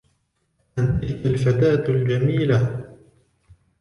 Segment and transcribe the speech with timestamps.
[0.77, 2.85] من تلك الفتاة الجميلة؟